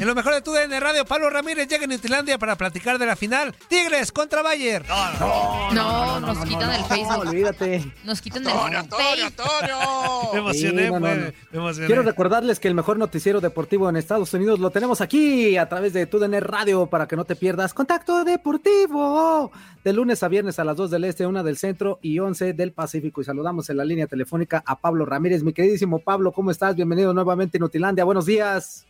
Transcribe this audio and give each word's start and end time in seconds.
En 0.00 0.06
lo 0.06 0.14
mejor 0.14 0.32
de 0.32 0.40
tu 0.40 0.50
DN 0.52 0.80
Radio, 0.80 1.04
Pablo 1.04 1.28
Ramírez 1.28 1.68
llega 1.68 1.84
en 1.84 1.90
Nutilandia 1.90 2.38
para 2.38 2.56
platicar 2.56 2.98
de 2.98 3.04
la 3.04 3.16
final. 3.16 3.54
Tigres 3.68 4.10
contra 4.10 4.40
Bayer. 4.40 4.82
No, 4.88 5.70
no, 5.74 6.20
nos 6.20 6.38
quitan 6.46 6.72
el 6.72 6.82
Facebook. 6.84 7.18
olvídate. 7.18 7.84
Nos 8.04 8.22
quitan 8.22 8.44
el 8.44 8.48
Antonio, 8.48 8.78
Antonio, 8.78 9.26
Antonio. 9.26 10.32
Me 10.32 10.38
emocioné, 10.38 10.84
Sí, 10.86 10.88
no, 10.90 10.94
no, 10.94 11.06
pues, 11.06 11.16
no. 11.18 11.32
me 11.52 11.58
emocioné. 11.58 11.86
Quiero 11.86 12.02
recordarles 12.02 12.58
que 12.60 12.68
el 12.68 12.74
mejor 12.74 12.96
noticiero 12.98 13.42
deportivo 13.42 13.90
en 13.90 13.96
Estados 13.96 14.32
Unidos 14.32 14.58
lo 14.58 14.70
tenemos 14.70 15.02
aquí 15.02 15.58
a 15.58 15.68
través 15.68 15.92
de 15.92 16.06
TUDN 16.06 16.40
Radio 16.40 16.86
para 16.86 17.06
que 17.06 17.16
no 17.16 17.26
te 17.26 17.36
pierdas 17.36 17.74
Contacto 17.74 18.24
Deportivo 18.24 19.52
de 19.84 19.92
lunes 19.92 20.22
a 20.22 20.28
viernes 20.28 20.58
a 20.58 20.64
las 20.64 20.78
2 20.78 20.92
del 20.92 21.04
Este, 21.04 21.26
1 21.26 21.42
del 21.42 21.58
Centro 21.58 21.98
y 22.00 22.20
11 22.20 22.54
del 22.54 22.72
Pacífico. 22.72 23.20
Y 23.20 23.24
saludamos 23.24 23.68
en 23.68 23.76
la 23.76 23.84
línea 23.84 24.06
telefónica 24.06 24.62
a 24.64 24.80
Pablo 24.80 25.04
Ramírez. 25.04 25.42
Mi 25.42 25.52
queridísimo 25.52 25.98
Pablo, 25.98 26.32
¿cómo 26.32 26.50
estás? 26.50 26.74
Bienvenido 26.74 27.12
nuevamente 27.12 27.58
a 27.58 27.60
Nutilandia. 27.60 28.04
Buenos 28.04 28.24
días. 28.24 28.86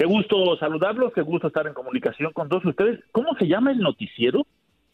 Qué 0.00 0.06
gusto 0.06 0.56
saludarlos, 0.58 1.12
qué 1.12 1.20
gusto 1.20 1.48
estar 1.48 1.66
en 1.66 1.74
comunicación 1.74 2.32
con 2.32 2.48
todos 2.48 2.64
ustedes. 2.64 3.04
¿Cómo 3.12 3.34
se 3.38 3.46
llama 3.46 3.70
el 3.70 3.80
noticiero? 3.80 4.46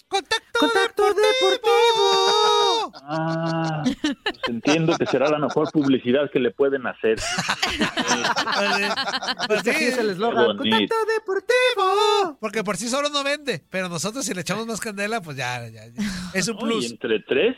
Contacto, 0.09 0.59
Contacto 0.59 1.05
Deportivo. 1.05 2.66
Ah, 2.95 3.83
pues 3.85 4.07
entiendo 4.49 4.97
que 4.99 5.07
será 5.07 5.29
la 5.31 5.39
mejor 5.39 5.71
publicidad 5.73 6.31
que 6.33 6.39
le 6.41 6.51
pueden 6.51 6.87
hacer. 6.87 7.19
Pues 9.47 9.59
Es 9.59 9.63
que 9.65 9.71
así 9.71 9.79
sí, 9.79 9.85
es 9.87 9.99
el 9.99 10.11
eslogan. 10.11 10.57
Contacto 10.57 10.95
Deportivo. 11.15 12.39
Porque 12.41 12.65
por 12.65 12.77
sí 12.77 12.89
solo 12.89 13.09
no 13.11 13.23
vende, 13.25 13.63
pero 13.71 13.89
nosotros 13.89 14.25
si 14.25 14.35
le 14.35 14.41
echamos 14.43 14.67
más 14.67 14.81
candela, 14.81 15.21
pues 15.21 15.37
ya, 15.37 15.67
ya, 15.69 15.87
ya. 15.87 16.03
es 16.35 16.49
un 16.49 16.57
¿no? 16.57 16.63
Y 16.63 16.65
plus. 16.65 16.91
entre 16.91 17.21
tres, 17.21 17.57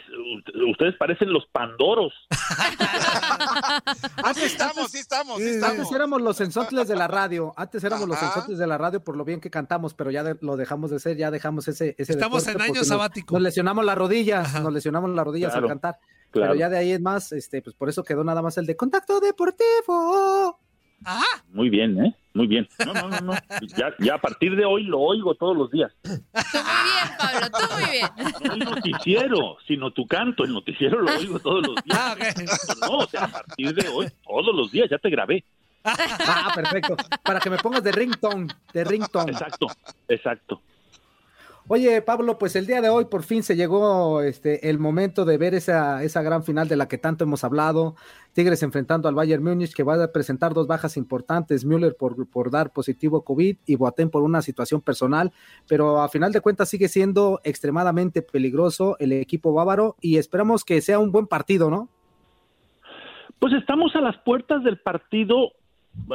ustedes 0.70 0.94
parecen 0.98 1.32
los 1.32 1.44
pandoros. 1.52 2.12
Así 4.24 4.44
estamos, 4.44 4.90
sí 4.90 4.98
estamos, 4.98 5.38
sí 5.38 5.60
Antes 5.62 5.90
éramos 5.92 6.20
los 6.22 6.36
sensotles 6.36 6.88
de 6.88 6.96
la 6.96 7.08
radio, 7.08 7.52
antes 7.56 7.82
éramos 7.84 8.08
los 8.08 8.16
Ajá. 8.16 8.32
sensotles 8.32 8.58
de 8.58 8.66
la 8.66 8.78
radio 8.78 9.02
por 9.02 9.16
lo 9.16 9.24
bien 9.24 9.40
que 9.40 9.50
cantamos, 9.50 9.94
pero 9.94 10.10
ya 10.10 10.22
de- 10.22 10.36
lo 10.40 10.56
dejamos 10.56 10.90
de 10.90 10.98
ser, 11.00 11.16
ya 11.16 11.30
dejamos 11.30 11.68
ese, 11.68 11.94
ese 11.98 12.12
Estamos 12.12 12.46
en 12.46 12.56
año 12.60 12.66
porque 12.68 12.80
nos- 12.80 12.88
sabático. 12.88 13.34
Nos, 13.34 13.42
lesionamos 13.42 13.84
las 13.84 13.96
rodillas, 13.96 14.46
Ajá. 14.48 14.60
nos 14.60 14.72
lesionamos 14.72 15.10
las 15.18 15.26
rodillas 15.26 15.50
Claro, 15.52 15.66
al 15.66 15.70
cantar, 15.70 15.98
Claro. 16.30 16.52
pero 16.52 16.54
ya 16.54 16.68
de 16.68 16.78
ahí 16.78 16.92
es 16.92 17.00
más, 17.00 17.32
este, 17.32 17.60
pues 17.62 17.74
por 17.76 17.88
eso 17.88 18.02
quedó 18.04 18.24
nada 18.24 18.40
más 18.42 18.56
el 18.58 18.66
de 18.66 18.76
contacto 18.76 19.20
deportivo. 19.20 20.58
Ajá. 21.04 21.24
Muy 21.52 21.70
bien, 21.70 22.04
¿eh? 22.04 22.14
Muy 22.34 22.46
bien. 22.48 22.68
No, 22.84 22.92
no, 22.92 23.08
no, 23.08 23.20
no. 23.20 23.32
Ya, 23.76 23.94
ya 24.00 24.14
a 24.14 24.20
partir 24.20 24.56
de 24.56 24.64
hoy 24.64 24.82
lo 24.84 24.98
oigo 25.00 25.34
todos 25.36 25.56
los 25.56 25.70
días. 25.70 25.92
Tú 26.02 26.08
muy 26.10 26.18
bien, 26.18 27.16
Pablo, 27.18 27.46
tú 27.50 27.74
muy 27.74 27.90
bien. 27.90 28.08
No 28.44 28.52
el 28.54 28.58
noticiero, 28.60 29.56
sino 29.66 29.90
tu 29.92 30.06
canto. 30.06 30.44
El 30.44 30.52
noticiero 30.52 31.00
lo 31.00 31.14
oigo 31.16 31.38
todos 31.38 31.66
los 31.66 31.76
días. 31.84 31.98
Ah. 31.98 32.16
No, 32.80 32.98
o 32.98 33.06
sea, 33.08 33.24
a 33.24 33.28
partir 33.28 33.74
de 33.74 33.88
hoy, 33.88 34.08
todos 34.26 34.54
los 34.54 34.70
días, 34.72 34.88
ya 34.90 34.98
te 34.98 35.08
grabé. 35.10 35.44
Ah, 35.84 36.50
perfecto, 36.54 36.96
para 37.22 37.40
que 37.40 37.48
me 37.48 37.56
pongas 37.58 37.82
de 37.82 37.92
ringtone, 37.92 38.48
de 38.74 38.84
ringtone. 38.84 39.32
Exacto, 39.32 39.68
exacto. 40.08 40.60
Oye, 41.70 42.00
Pablo, 42.00 42.38
pues 42.38 42.56
el 42.56 42.66
día 42.66 42.80
de 42.80 42.88
hoy 42.88 43.04
por 43.04 43.22
fin 43.24 43.42
se 43.42 43.54
llegó 43.54 44.22
este, 44.22 44.70
el 44.70 44.78
momento 44.78 45.26
de 45.26 45.36
ver 45.36 45.52
esa, 45.52 46.02
esa 46.02 46.22
gran 46.22 46.42
final 46.42 46.66
de 46.66 46.76
la 46.76 46.88
que 46.88 46.96
tanto 46.96 47.24
hemos 47.24 47.44
hablado. 47.44 47.94
Tigres 48.32 48.62
enfrentando 48.62 49.06
al 49.06 49.14
Bayern 49.14 49.44
Múnich, 49.44 49.74
que 49.74 49.82
va 49.82 50.02
a 50.02 50.10
presentar 50.10 50.54
dos 50.54 50.66
bajas 50.66 50.96
importantes, 50.96 51.66
Müller 51.66 51.94
por, 51.94 52.26
por 52.30 52.50
dar 52.50 52.72
positivo 52.72 53.22
COVID 53.22 53.58
y 53.66 53.76
Boateng 53.76 54.08
por 54.08 54.22
una 54.22 54.40
situación 54.40 54.80
personal, 54.80 55.30
pero 55.68 56.00
a 56.00 56.08
final 56.08 56.32
de 56.32 56.40
cuentas 56.40 56.70
sigue 56.70 56.88
siendo 56.88 57.38
extremadamente 57.44 58.22
peligroso 58.22 58.96
el 58.98 59.12
equipo 59.12 59.52
bávaro 59.52 59.96
y 60.00 60.16
esperamos 60.16 60.64
que 60.64 60.80
sea 60.80 60.98
un 60.98 61.12
buen 61.12 61.26
partido, 61.26 61.68
¿no? 61.70 61.90
Pues 63.38 63.52
estamos 63.52 63.94
a 63.94 64.00
las 64.00 64.16
puertas 64.16 64.64
del 64.64 64.78
partido 64.78 65.52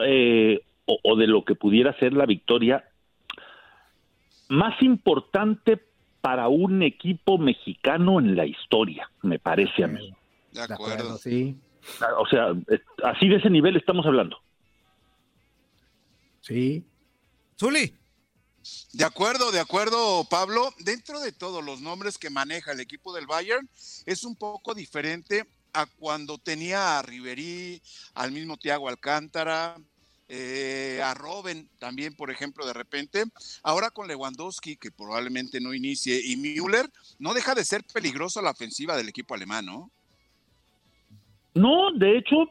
eh, 0.04 0.62
o, 0.86 0.98
o 1.04 1.16
de 1.16 1.28
lo 1.28 1.46
que 1.46 1.54
pudiera 1.54 1.96
ser 2.00 2.14
la 2.14 2.26
victoria 2.26 2.86
más 4.54 4.82
importante 4.82 5.82
para 6.22 6.48
un 6.48 6.84
equipo 6.84 7.38
mexicano 7.38 8.20
en 8.20 8.36
la 8.36 8.46
historia, 8.46 9.10
me 9.22 9.40
parece 9.40 9.84
a 9.84 9.88
mí. 9.88 10.14
De 10.52 10.62
acuerdo. 10.62 11.18
sí. 11.18 11.58
O 12.18 12.26
sea, 12.28 12.52
eh, 12.72 12.80
así 13.04 13.28
de 13.28 13.36
ese 13.36 13.50
nivel 13.50 13.76
estamos 13.76 14.06
hablando. 14.06 14.38
Sí. 16.40 16.86
Zuli. 17.60 17.94
De 18.94 19.04
acuerdo, 19.04 19.52
de 19.52 19.60
acuerdo, 19.60 20.24
Pablo. 20.30 20.70
Dentro 20.80 21.20
de 21.20 21.34
todos 21.34 21.64
los 21.64 21.82
nombres 21.82 22.18
que 22.18 22.30
maneja 22.30 22.72
el 22.72 22.80
equipo 22.80 23.14
del 23.14 23.28
Bayern, 23.28 23.68
es 24.06 24.24
un 24.24 24.36
poco 24.38 24.74
diferente 24.74 25.46
a 25.74 25.86
cuando 25.86 26.38
tenía 26.38 27.00
a 27.00 27.02
Riverí, 27.02 27.82
al 28.14 28.32
mismo 28.32 28.56
Thiago 28.56 28.88
Alcántara, 28.88 29.76
eh, 30.36 31.00
a 31.04 31.14
Robben 31.14 31.70
también, 31.78 32.16
por 32.16 32.32
ejemplo, 32.32 32.66
de 32.66 32.74
repente. 32.74 33.26
Ahora 33.62 33.92
con 33.92 34.08
Lewandowski, 34.08 34.78
que 34.78 34.90
probablemente 34.90 35.62
no 35.62 35.76
inicie, 35.76 36.20
y 36.26 36.38
Müller, 36.38 36.88
no 37.20 37.36
deja 37.36 37.54
de 37.54 37.64
ser 37.64 37.84
peligrosa 37.94 38.42
la 38.42 38.50
ofensiva 38.50 38.98
del 38.98 39.10
equipo 39.10 39.36
alemán, 39.36 39.68
¿no? 39.68 39.92
No, 41.54 41.92
de 41.92 42.18
hecho, 42.18 42.50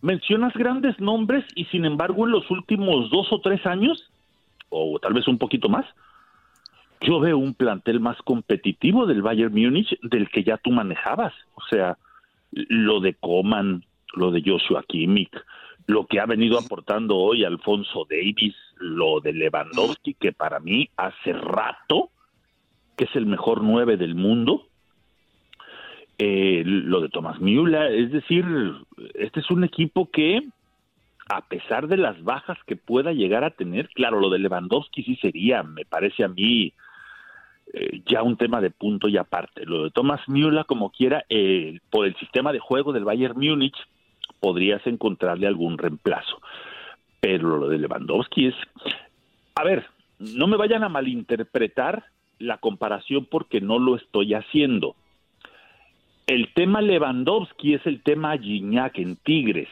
mencionas 0.00 0.54
grandes 0.54 0.98
nombres 0.98 1.44
y 1.54 1.66
sin 1.66 1.84
embargo 1.84 2.24
en 2.24 2.32
los 2.32 2.50
últimos 2.50 3.10
dos 3.10 3.30
o 3.32 3.40
tres 3.42 3.66
años, 3.66 4.10
o 4.70 4.98
tal 4.98 5.12
vez 5.12 5.28
un 5.28 5.36
poquito 5.36 5.68
más, 5.68 5.84
yo 7.02 7.20
veo 7.20 7.36
un 7.36 7.52
plantel 7.52 8.00
más 8.00 8.16
competitivo 8.22 9.04
del 9.04 9.20
Bayern 9.20 9.52
Múnich 9.52 9.98
del 10.02 10.30
que 10.30 10.42
ya 10.42 10.56
tú 10.56 10.70
manejabas. 10.70 11.34
O 11.54 11.62
sea, 11.68 11.98
lo 12.52 13.00
de 13.00 13.12
Coman, 13.12 13.84
lo 14.14 14.30
de 14.30 14.42
Joshua 14.42 14.84
Kimmich, 14.88 15.32
lo 15.86 16.06
que 16.06 16.20
ha 16.20 16.26
venido 16.26 16.58
aportando 16.58 17.16
hoy 17.16 17.44
Alfonso 17.44 18.06
Davis, 18.08 18.54
lo 18.76 19.20
de 19.20 19.32
Lewandowski, 19.32 20.14
que 20.14 20.32
para 20.32 20.60
mí 20.60 20.88
hace 20.96 21.32
rato 21.32 22.10
que 22.96 23.04
es 23.04 23.16
el 23.16 23.24
mejor 23.24 23.62
nueve 23.62 23.96
del 23.96 24.14
mundo, 24.14 24.66
eh, 26.18 26.62
lo 26.66 27.00
de 27.00 27.08
Thomas 27.08 27.40
Müller, 27.40 27.94
es 27.94 28.12
decir, 28.12 28.44
este 29.14 29.40
es 29.40 29.50
un 29.50 29.64
equipo 29.64 30.10
que, 30.10 30.42
a 31.30 31.40
pesar 31.48 31.88
de 31.88 31.96
las 31.96 32.22
bajas 32.22 32.58
que 32.66 32.76
pueda 32.76 33.14
llegar 33.14 33.42
a 33.42 33.52
tener, 33.52 33.88
claro, 33.88 34.20
lo 34.20 34.28
de 34.28 34.38
Lewandowski 34.38 35.02
sí 35.02 35.16
sería, 35.16 35.62
me 35.62 35.86
parece 35.86 36.24
a 36.24 36.28
mí, 36.28 36.74
eh, 37.72 38.02
ya 38.04 38.22
un 38.22 38.36
tema 38.36 38.60
de 38.60 38.70
punto 38.70 39.08
y 39.08 39.16
aparte. 39.16 39.64
Lo 39.64 39.84
de 39.84 39.90
Thomas 39.92 40.20
Müller, 40.28 40.66
como 40.66 40.90
quiera, 40.90 41.24
eh, 41.30 41.78
por 41.88 42.04
el 42.04 42.14
sistema 42.16 42.52
de 42.52 42.58
juego 42.58 42.92
del 42.92 43.04
Bayern 43.04 43.38
Múnich, 43.38 43.76
podrías 44.40 44.84
encontrarle 44.86 45.46
algún 45.46 45.78
reemplazo. 45.78 46.40
Pero 47.20 47.58
lo 47.58 47.68
de 47.68 47.78
Lewandowski 47.78 48.48
es... 48.48 48.54
A 49.54 49.64
ver, 49.64 49.86
no 50.18 50.46
me 50.46 50.56
vayan 50.56 50.82
a 50.84 50.88
malinterpretar 50.88 52.04
la 52.38 52.58
comparación 52.58 53.26
porque 53.30 53.60
no 53.60 53.78
lo 53.78 53.96
estoy 53.96 54.34
haciendo. 54.34 54.96
El 56.26 56.52
tema 56.54 56.80
Lewandowski 56.80 57.74
es 57.74 57.86
el 57.86 58.02
tema 58.02 58.36
Gignac 58.38 58.98
en 58.98 59.16
Tigres. 59.16 59.68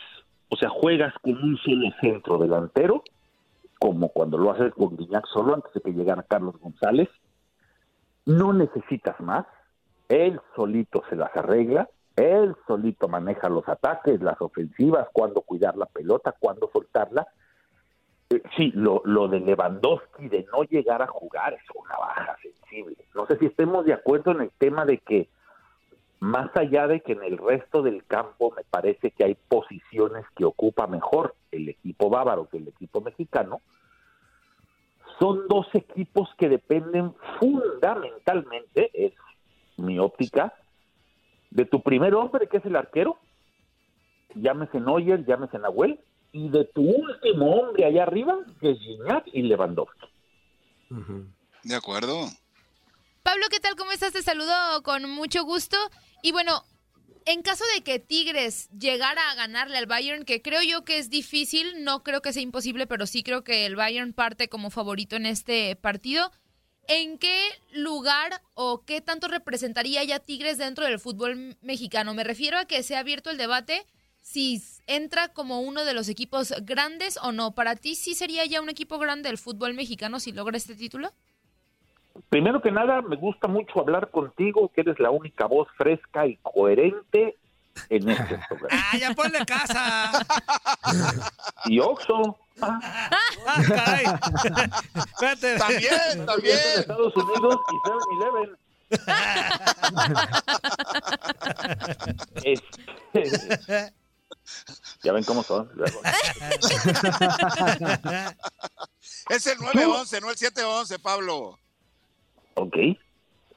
O 0.48 0.56
sea, 0.56 0.68
juegas 0.68 1.14
con 1.22 1.42
un 1.42 1.56
solo 1.58 1.90
centro 2.00 2.38
delantero, 2.38 3.02
como 3.78 4.08
cuando 4.08 4.38
lo 4.38 4.50
haces 4.50 4.72
con 4.74 4.96
Gignac 4.96 5.26
solo 5.26 5.54
antes 5.54 5.72
de 5.72 5.80
que 5.80 5.92
llegara 5.92 6.22
Carlos 6.22 6.58
González. 6.60 7.08
No 8.26 8.52
necesitas 8.52 9.18
más. 9.20 9.46
Él 10.08 10.40
solito 10.56 11.02
se 11.08 11.16
las 11.16 11.34
arregla. 11.36 11.88
Él 12.18 12.56
solito 12.66 13.06
maneja 13.06 13.48
los 13.48 13.68
ataques, 13.68 14.20
las 14.20 14.40
ofensivas, 14.40 15.08
cuándo 15.12 15.42
cuidar 15.42 15.76
la 15.76 15.86
pelota, 15.86 16.34
cuándo 16.38 16.68
soltarla. 16.72 17.28
Eh, 18.30 18.42
sí, 18.56 18.72
lo, 18.74 19.02
lo 19.04 19.28
de 19.28 19.38
Lewandowski 19.40 20.28
de 20.28 20.44
no 20.52 20.64
llegar 20.64 21.00
a 21.00 21.06
jugar 21.06 21.54
es 21.54 21.62
una 21.74 21.96
baja 21.96 22.36
sensible. 22.42 22.96
No 23.14 23.26
sé 23.26 23.38
si 23.38 23.46
estemos 23.46 23.84
de 23.84 23.92
acuerdo 23.92 24.32
en 24.32 24.40
el 24.40 24.50
tema 24.58 24.84
de 24.84 24.98
que 24.98 25.28
más 26.20 26.50
allá 26.56 26.88
de 26.88 27.00
que 27.00 27.12
en 27.12 27.22
el 27.22 27.38
resto 27.38 27.82
del 27.82 28.04
campo 28.04 28.52
me 28.56 28.64
parece 28.64 29.12
que 29.12 29.24
hay 29.24 29.36
posiciones 29.48 30.24
que 30.34 30.44
ocupa 30.44 30.88
mejor 30.88 31.36
el 31.52 31.68
equipo 31.68 32.10
bávaro 32.10 32.48
que 32.48 32.56
el 32.56 32.66
equipo 32.66 33.00
mexicano, 33.00 33.60
son 35.20 35.46
dos 35.48 35.66
equipos 35.74 36.28
que 36.36 36.48
dependen 36.48 37.14
fundamentalmente, 37.38 38.90
es 38.92 39.12
mi 39.76 39.98
óptica, 39.98 40.54
de 41.50 41.64
tu 41.64 41.82
primer 41.82 42.14
hombre, 42.14 42.48
que 42.48 42.58
es 42.58 42.64
el 42.64 42.76
arquero, 42.76 43.18
llámese 44.34 44.80
Neuer, 44.80 45.24
llámese 45.24 45.58
Nahuel, 45.58 46.00
y 46.32 46.48
de 46.50 46.64
tu 46.64 46.82
último 46.82 47.56
hombre 47.56 47.84
allá 47.84 48.02
arriba, 48.02 48.36
que 48.60 48.72
es 48.72 48.78
Gignac 48.78 49.26
y 49.32 49.42
Lewandowski. 49.42 50.06
De 51.64 51.74
acuerdo. 51.74 52.28
Pablo, 53.22 53.46
¿qué 53.50 53.60
tal? 53.60 53.76
¿Cómo 53.76 53.92
estás? 53.92 54.12
Te 54.12 54.22
saludo 54.22 54.82
con 54.82 55.10
mucho 55.10 55.44
gusto. 55.44 55.76
Y 56.22 56.32
bueno, 56.32 56.62
en 57.26 57.42
caso 57.42 57.64
de 57.74 57.82
que 57.82 57.98
Tigres 57.98 58.70
llegara 58.70 59.30
a 59.30 59.34
ganarle 59.34 59.76
al 59.76 59.86
Bayern, 59.86 60.24
que 60.24 60.40
creo 60.40 60.62
yo 60.62 60.84
que 60.84 60.98
es 60.98 61.10
difícil, 61.10 61.84
no 61.84 62.02
creo 62.02 62.22
que 62.22 62.32
sea 62.32 62.42
imposible, 62.42 62.86
pero 62.86 63.06
sí 63.06 63.22
creo 63.22 63.44
que 63.44 63.66
el 63.66 63.76
Bayern 63.76 64.12
parte 64.12 64.48
como 64.48 64.70
favorito 64.70 65.16
en 65.16 65.26
este 65.26 65.76
partido. 65.76 66.30
¿En 66.90 67.18
qué 67.18 67.50
lugar 67.70 68.32
o 68.54 68.82
qué 68.86 69.02
tanto 69.02 69.28
representaría 69.28 70.02
ya 70.04 70.20
Tigres 70.20 70.56
dentro 70.56 70.86
del 70.86 70.98
fútbol 70.98 71.54
mexicano? 71.60 72.14
Me 72.14 72.24
refiero 72.24 72.56
a 72.56 72.64
que 72.64 72.82
se 72.82 72.96
ha 72.96 73.00
abierto 73.00 73.28
el 73.28 73.36
debate 73.36 73.84
si 74.22 74.62
entra 74.86 75.28
como 75.28 75.60
uno 75.60 75.84
de 75.84 75.92
los 75.92 76.08
equipos 76.08 76.54
grandes 76.62 77.18
o 77.22 77.30
no. 77.30 77.54
¿Para 77.54 77.76
ti 77.76 77.94
sí 77.94 78.14
sería 78.14 78.46
ya 78.46 78.62
un 78.62 78.70
equipo 78.70 78.98
grande 78.98 79.28
el 79.28 79.36
fútbol 79.36 79.74
mexicano 79.74 80.18
si 80.18 80.32
logra 80.32 80.56
este 80.56 80.74
título? 80.74 81.10
Primero 82.30 82.62
que 82.62 82.72
nada, 82.72 83.02
me 83.02 83.16
gusta 83.16 83.48
mucho 83.48 83.80
hablar 83.80 84.10
contigo, 84.10 84.70
que 84.74 84.80
eres 84.80 84.98
la 84.98 85.10
única 85.10 85.44
voz 85.44 85.68
fresca 85.76 86.26
y 86.26 86.36
coherente 86.36 87.36
en 87.88 88.08
este 88.08 88.38
programa. 88.48 88.82
¡Ah, 88.92 88.96
ya 88.96 89.12
ponle 89.14 89.44
casa! 89.46 90.12
Y 91.66 91.80
Oxo, 91.80 92.38
¡Ah, 92.60 93.10
caray! 93.68 94.04
Espérate. 95.06 95.58
También, 95.58 96.26
también. 96.26 96.58
en 96.74 96.80
Estados 96.80 97.16
Unidos 97.16 97.56
y 97.72 97.76
7-Eleven. 97.88 98.58
Este, 102.44 103.92
ya 105.02 105.12
ven 105.12 105.24
cómo 105.24 105.42
son. 105.42 105.70
Es 109.28 109.46
el 109.46 109.58
911, 109.58 110.20
no 110.20 110.30
el 110.30 110.36
711, 110.36 110.98
Pablo. 110.98 111.58
Ok. 112.54 112.76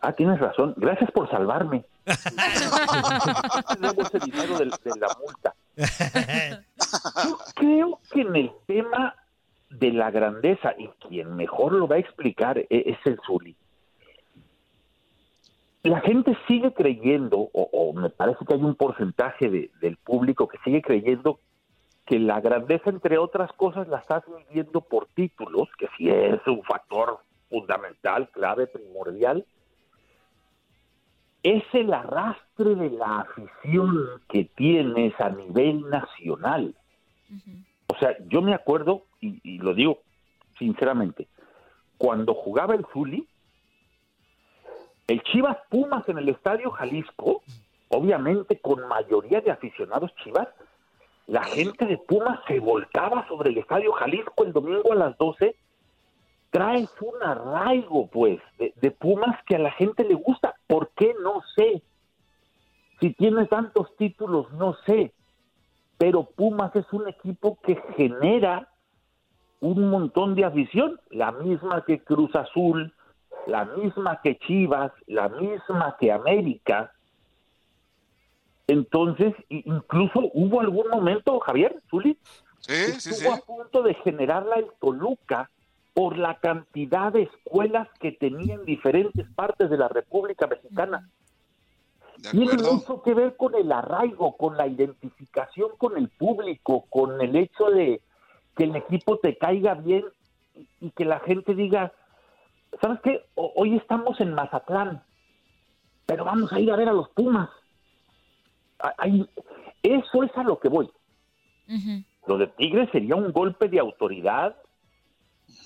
Ah, 0.01 0.13
tienes 0.13 0.39
razón. 0.39 0.73
Gracias 0.77 1.09
por 1.12 1.29
salvarme. 1.29 1.85
Debo 3.80 4.01
ese 4.01 4.19
dinero 4.19 4.57
del- 4.57 4.71
de, 4.71 4.92
la 5.00 5.07
multa. 5.19 5.53
Yo 7.25 7.38
creo 7.56 8.00
que 8.12 8.21
en 8.21 8.36
el 8.36 8.51
tema 8.68 9.15
de 9.69 9.92
la 9.92 10.12
grandeza, 10.12 10.74
y 10.77 10.88
quien 11.07 11.36
mejor 11.36 11.74
lo 11.74 11.88
va 11.88 11.95
a 11.95 12.00
explicar 12.00 12.57
e- 12.57 12.68
es 12.69 12.98
el 13.06 13.19
Zuli. 13.25 13.56
La 15.83 16.00
gente 16.01 16.38
sigue 16.48 16.74
creyendo, 16.74 17.38
o, 17.39 17.69
o 17.71 17.94
me 17.94 18.09
parece 18.09 18.45
que 18.45 18.54
hay 18.54 18.59
un 18.62 18.75
porcentaje 18.75 19.50
de- 19.50 19.71
del 19.81 19.97
público 19.97 20.47
que 20.47 20.57
sigue 20.63 20.81
creyendo 20.81 21.39
que 22.06 22.19
la 22.19 22.42
grandeza, 22.42 22.89
entre 22.89 23.18
otras 23.18 23.51
cosas, 23.54 23.88
la 23.88 24.00
estás 24.00 24.24
midiendo 24.27 24.81
por 24.81 25.07
títulos, 25.15 25.69
que 25.77 25.88
sí 25.97 26.09
es 26.09 26.45
un 26.45 26.62
factor 26.63 27.19
fundamental, 27.50 28.30
clave, 28.30 28.68
primordial, 28.68 29.45
es 31.43 31.63
el 31.73 31.93
arrastre 31.93 32.75
de 32.75 32.89
la 32.91 33.21
afición 33.21 34.21
que 34.29 34.45
tienes 34.55 35.19
a 35.19 35.29
nivel 35.29 35.89
nacional. 35.89 36.75
O 37.88 37.97
sea, 37.97 38.15
yo 38.27 38.41
me 38.41 38.53
acuerdo, 38.53 39.03
y, 39.19 39.39
y 39.43 39.57
lo 39.57 39.73
digo 39.73 39.99
sinceramente, 40.57 41.27
cuando 41.97 42.35
jugaba 42.35 42.75
el 42.75 42.85
Zuli, 42.93 43.27
el 45.07 45.23
Chivas 45.23 45.57
Pumas 45.69 46.07
en 46.07 46.19
el 46.19 46.29
Estadio 46.29 46.71
Jalisco, 46.71 47.41
obviamente 47.89 48.59
con 48.59 48.87
mayoría 48.87 49.41
de 49.41 49.51
aficionados 49.51 50.13
Chivas, 50.23 50.47
la 51.27 51.44
gente 51.44 51.85
de 51.85 51.97
Pumas 51.97 52.39
se 52.47 52.59
volcaba 52.59 53.27
sobre 53.27 53.49
el 53.49 53.57
Estadio 53.57 53.91
Jalisco 53.94 54.44
el 54.44 54.53
domingo 54.53 54.94
a 54.94 54.95
las 54.95 55.17
12 55.17 55.55
traes 56.51 56.89
un 57.01 57.24
arraigo, 57.24 58.07
pues, 58.07 58.39
de, 58.59 58.74
de 58.80 58.92
Pumas 58.92 59.38
que 59.45 59.56
a 59.56 59.59
la 59.59 59.71
gente 59.71 60.03
le 60.03 60.13
gusta. 60.13 60.56
¿Por 60.68 60.92
qué? 60.92 61.15
No 61.24 61.42
sé. 61.56 61.81
Si 63.00 63.13
tiene 63.13 63.48
tantos 63.48 63.95
títulos, 63.98 64.51
no 64.53 64.75
sé. 64.86 65.13
Pero 65.98 66.24
Pumas 66.24 66.75
es 66.75 66.86
un 66.92 67.07
equipo 67.07 67.57
que 67.62 67.81
genera 67.95 68.68
un 69.59 69.89
montón 69.89 70.36
de 70.36 70.44
afición, 70.45 71.00
la 71.09 71.31
misma 71.31 71.83
que 71.86 72.03
Cruz 72.03 72.36
Azul, 72.36 72.94
la 73.47 73.65
misma 73.65 74.19
que 74.21 74.38
Chivas, 74.39 74.92
la 75.07 75.30
misma 75.30 75.95
que 76.00 76.12
América. 76.12 76.92
Entonces, 78.68 79.33
incluso 79.50 80.30
hubo 80.33 80.62
algún 80.62 80.89
momento, 80.89 81.39
Javier, 81.39 81.81
Zuli, 81.89 82.18
Sí, 82.59 82.74
sí, 82.74 83.00
sí. 83.00 83.09
estuvo 83.09 83.33
a 83.33 83.38
punto 83.38 83.81
de 83.81 83.95
generarla 83.95 84.57
el 84.57 84.68
Toluca 84.80 85.50
por 85.93 86.17
la 86.17 86.35
cantidad 86.39 87.11
de 87.11 87.23
escuelas 87.23 87.88
que 87.99 88.13
tenía 88.13 88.55
en 88.55 88.65
diferentes 88.65 89.27
partes 89.35 89.69
de 89.69 89.77
la 89.77 89.88
República 89.89 90.47
Mexicana. 90.47 91.09
Tiene 92.31 92.53
mucho 92.71 93.01
que 93.01 93.13
ver 93.13 93.35
con 93.35 93.55
el 93.55 93.71
arraigo, 93.71 94.38
con 94.38 94.55
la 94.55 94.67
identificación 94.67 95.69
con 95.77 95.97
el 95.97 96.07
público, 96.09 96.85
con 96.89 97.19
el 97.19 97.35
hecho 97.35 97.65
de 97.71 98.01
que 98.55 98.65
el 98.65 98.75
equipo 98.75 99.17
te 99.17 99.38
caiga 99.38 99.73
bien 99.73 100.05
y, 100.79 100.91
que 100.91 101.03
la 101.05 101.19
gente 101.21 101.55
diga, 101.55 101.91
¿sabes 102.81 102.99
qué? 103.01 103.25
O- 103.35 103.51
hoy 103.55 103.75
estamos 103.75 104.19
en 104.21 104.33
Mazatlán, 104.33 105.03
pero 106.05 106.23
vamos 106.25 106.51
a 106.53 106.59
ir 106.59 106.71
a 106.71 106.75
ver 106.75 106.89
a 106.89 106.94
los 106.94 107.09
Pumas. 107.09 107.49
Ahí- 108.97 109.27
eso 109.83 110.23
es 110.23 110.35
a 110.37 110.44
lo 110.44 110.59
que 110.59 110.69
voy. 110.69 110.89
Lo 112.27 112.37
de 112.37 112.47
Tigres 112.47 112.89
sería 112.91 113.15
un 113.15 113.31
golpe 113.31 113.67
de 113.67 113.79
autoridad 113.79 114.55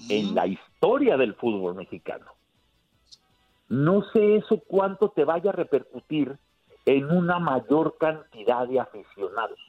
en 0.10 0.36
la 0.36 0.48
historia 0.48 1.18
del 1.18 1.36
fútbol 1.36 1.76
mexicano. 1.76 2.26
No 3.70 4.04
sé 4.14 4.38
eso 4.38 4.62
cuánto 4.68 5.10
te 5.10 5.24
vaya 5.24 5.50
a 5.50 5.54
repercutir 5.54 6.38
en 6.86 7.06
una 7.10 7.40
mayor 7.40 7.98
cantidad 8.00 8.68
de 8.68 8.80
aficionados. 8.80 9.60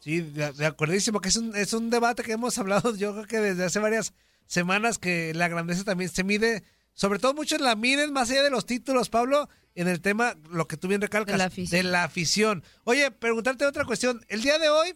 Sí, 0.00 0.20
de, 0.20 0.52
de 0.52 0.66
acuerdísimo, 0.66 1.20
que 1.20 1.28
es 1.28 1.36
un, 1.36 1.54
es 1.54 1.72
un 1.74 1.90
debate 1.90 2.22
que 2.22 2.32
hemos 2.32 2.56
hablado 2.58 2.94
yo 2.96 3.12
creo 3.12 3.26
que 3.26 3.38
desde 3.38 3.64
hace 3.64 3.78
varias 3.78 4.14
semanas 4.46 4.98
que 4.98 5.32
la 5.34 5.48
grandeza 5.48 5.84
también 5.84 6.10
se 6.10 6.24
mide, 6.24 6.64
sobre 6.94 7.18
todo 7.18 7.34
muchos 7.34 7.60
la 7.60 7.76
miden 7.76 8.12
más 8.12 8.30
allá 8.30 8.42
de 8.42 8.50
los 8.50 8.66
títulos, 8.66 9.10
Pablo, 9.10 9.48
en 9.74 9.88
el 9.88 10.00
tema, 10.00 10.34
lo 10.50 10.66
que 10.66 10.76
tú 10.76 10.88
bien 10.88 11.00
recalcas, 11.00 11.34
De 11.34 11.38
la 11.38 11.44
afición. 11.44 11.78
de 11.78 11.90
la 11.90 12.04
afición. 12.04 12.64
Oye, 12.84 13.10
preguntarte 13.10 13.64
otra 13.66 13.84
cuestión. 13.84 14.24
El 14.28 14.42
día 14.42 14.58
de 14.58 14.68
hoy, 14.70 14.94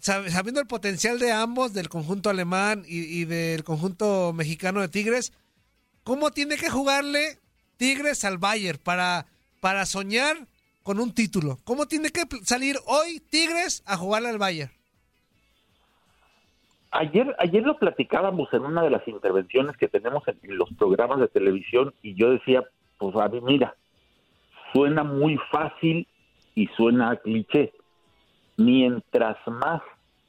sabiendo 0.00 0.60
el 0.60 0.66
potencial 0.66 1.18
de 1.18 1.32
ambos, 1.32 1.72
del 1.72 1.88
conjunto 1.88 2.30
alemán 2.30 2.82
y, 2.86 3.24
del 3.24 3.64
conjunto 3.64 4.32
mexicano 4.32 4.80
de 4.80 4.88
Tigres, 4.88 5.32
¿cómo 6.02 6.30
tiene 6.30 6.56
que 6.56 6.70
jugarle 6.70 7.38
Tigres 7.76 8.24
al 8.24 8.38
Bayern 8.38 8.78
para, 8.82 9.26
para 9.60 9.86
soñar 9.86 10.36
con 10.82 11.00
un 11.00 11.14
título? 11.14 11.58
¿Cómo 11.64 11.86
tiene 11.86 12.10
que 12.10 12.22
salir 12.44 12.76
hoy 12.86 13.20
Tigres 13.30 13.82
a 13.86 13.96
jugarle 13.96 14.30
al 14.30 14.38
Bayern? 14.38 14.72
Ayer, 16.92 17.36
ayer 17.38 17.62
lo 17.62 17.78
platicábamos 17.78 18.52
en 18.52 18.64
una 18.64 18.82
de 18.82 18.90
las 18.90 19.06
intervenciones 19.06 19.76
que 19.76 19.86
tenemos 19.86 20.24
en, 20.26 20.38
los 20.56 20.68
programas 20.74 21.20
de 21.20 21.28
televisión 21.28 21.94
y 22.02 22.14
yo 22.14 22.30
decía, 22.30 22.64
pues 22.98 23.14
a 23.14 23.28
mí 23.28 23.40
mira, 23.40 23.76
suena 24.72 25.04
muy 25.04 25.38
fácil 25.52 26.08
y 26.56 26.66
suena 26.76 27.16
cliché. 27.16 27.72
Mientras 28.60 29.38
más 29.46 29.80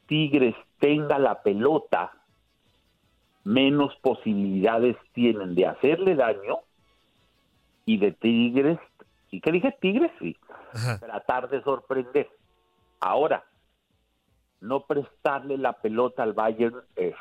Tigres 0.06 0.54
tenga 0.78 1.18
la 1.18 1.42
pelota, 1.42 2.12
menos 3.44 3.94
posibilidades 3.96 4.96
tienen 5.12 5.54
de 5.54 5.66
hacerle 5.66 6.14
daño 6.14 6.60
y 7.84 7.98
de 7.98 8.12
Tigres, 8.12 8.78
¿y 9.30 9.42
qué 9.42 9.52
dije? 9.52 9.76
Tigres, 9.78 10.10
sí, 10.18 10.34
tratar 10.98 11.50
de 11.50 11.62
sorprender. 11.62 12.30
Ahora, 13.00 13.44
no 14.62 14.86
prestarle 14.86 15.58
la 15.58 15.74
pelota 15.74 16.22
al 16.22 16.32
Bayern 16.32 16.80
eh, 16.96 17.14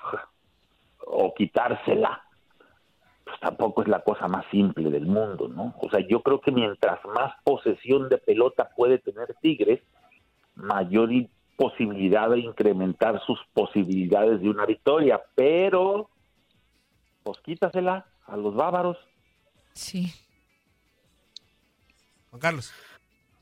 o 1.05 1.33
quitársela, 1.33 2.23
pues 3.25 3.37
tampoco 3.41 3.81
es 3.81 3.89
la 3.89 3.99
cosa 3.99 4.29
más 4.29 4.45
simple 4.49 4.89
del 4.89 5.07
mundo, 5.07 5.49
¿no? 5.49 5.75
O 5.81 5.89
sea, 5.89 5.99
yo 6.07 6.21
creo 6.21 6.39
que 6.39 6.51
mientras 6.51 7.03
más 7.03 7.33
posesión 7.43 8.07
de 8.07 8.17
pelota 8.17 8.69
puede 8.77 8.97
tener 8.99 9.35
Tigres, 9.41 9.81
mayor 10.55 11.09
posibilidad 11.57 12.29
de 12.29 12.39
incrementar 12.39 13.21
sus 13.25 13.39
posibilidades 13.53 14.41
de 14.41 14.49
una 14.49 14.65
victoria, 14.65 15.21
pero 15.35 16.09
pues 17.23 17.37
quítasela 17.39 18.05
a 18.25 18.37
los 18.37 18.55
bávaros. 18.55 18.97
Sí. 19.73 20.11
Juan 22.29 22.39
Carlos. 22.39 22.73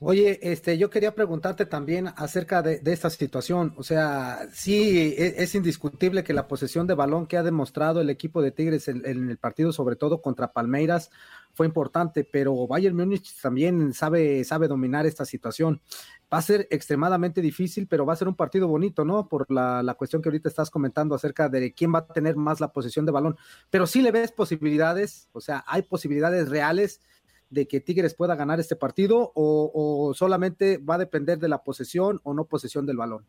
Oye, 0.02 0.38
este, 0.50 0.78
yo 0.78 0.88
quería 0.88 1.14
preguntarte 1.14 1.66
también 1.66 2.08
acerca 2.16 2.62
de, 2.62 2.80
esta 2.86 3.10
situación. 3.10 3.74
O 3.76 3.82
sea, 3.82 4.48
sí, 4.50 4.98
e- 4.98 5.42
es, 5.42 5.54
indiscutible 5.54 6.24
que 6.24 6.32
la 6.32 6.48
posesión 6.48 6.86
de 6.86 6.94
balón 6.94 7.26
que 7.26 7.36
ha 7.36 7.42
demostrado 7.42 8.00
el 8.00 8.08
equipo 8.08 8.40
de 8.40 8.50
Tigres 8.50 8.88
en, 8.88 9.04
en 9.04 9.28
el 9.28 9.36
partido, 9.36 9.72
sobre 9.74 9.96
todo 9.96 10.22
contra 10.22 10.52
Palmeiras, 10.52 11.10
fue 11.52 11.66
importante, 11.66 12.24
pero 12.24 12.66
Bayern 12.66 12.96
Múnich 12.96 13.38
también 13.42 13.92
sabe, 13.92 14.42
sabe 14.44 14.68
dominar 14.68 15.04
esta 15.04 15.26
situación. 15.26 15.82
Va 16.32 16.38
a 16.38 16.42
ser 16.42 16.66
extremadamente 16.70 17.42
difícil, 17.42 17.86
pero 17.86 18.06
va 18.06 18.14
a 18.14 18.16
ser 18.16 18.28
un 18.28 18.36
partido 18.36 18.68
bonito, 18.68 19.04
¿no? 19.04 19.28
Por 19.28 19.50
la, 19.50 19.82
la 19.82 19.94
cuestión 19.94 20.22
que 20.22 20.30
ahorita 20.30 20.48
estás 20.48 20.70
comentando 20.70 21.14
acerca 21.14 21.50
de 21.50 21.74
quién 21.74 21.94
va 21.94 21.98
a 21.98 22.06
tener 22.06 22.36
más 22.36 22.58
la 22.58 22.72
posesión 22.72 23.04
de 23.04 23.12
balón. 23.12 23.36
Pero 23.68 23.86
sí 23.86 24.00
le 24.00 24.12
ves 24.12 24.32
posibilidades, 24.32 25.28
o 25.32 25.42
sea, 25.42 25.62
hay 25.66 25.82
posibilidades 25.82 26.48
reales 26.48 27.02
de 27.50 27.66
que 27.66 27.80
Tigres 27.80 28.14
pueda 28.14 28.36
ganar 28.36 28.60
este 28.60 28.76
partido 28.76 29.32
o, 29.34 29.70
o 29.74 30.14
solamente 30.14 30.78
va 30.78 30.94
a 30.94 30.98
depender 30.98 31.38
de 31.38 31.48
la 31.48 31.62
posesión 31.62 32.20
o 32.22 32.32
no 32.32 32.44
posesión 32.44 32.86
del 32.86 32.96
balón. 32.96 33.26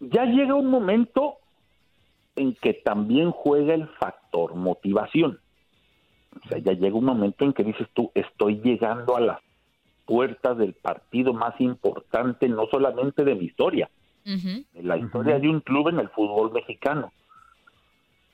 Ya 0.00 0.24
llega 0.24 0.54
un 0.54 0.66
momento 0.66 1.38
en 2.36 2.54
que 2.54 2.74
también 2.74 3.30
juega 3.30 3.74
el 3.74 3.88
factor 4.00 4.54
motivación. 4.54 5.40
O 6.44 6.48
sea, 6.48 6.58
ya 6.58 6.72
llega 6.72 6.96
un 6.96 7.04
momento 7.04 7.44
en 7.44 7.52
que 7.52 7.64
dices 7.64 7.88
tú, 7.94 8.10
estoy 8.14 8.60
llegando 8.60 9.16
a 9.16 9.20
las 9.20 9.40
puertas 10.06 10.56
del 10.56 10.74
partido 10.74 11.32
más 11.32 11.60
importante, 11.60 12.48
no 12.48 12.66
solamente 12.70 13.24
de 13.24 13.34
mi 13.34 13.46
historia, 13.46 13.90
de 14.24 14.82
la 14.82 14.96
historia 14.96 15.38
de 15.38 15.48
un 15.48 15.60
club 15.60 15.88
en 15.88 16.00
el 16.00 16.08
fútbol 16.10 16.52
mexicano. 16.52 17.12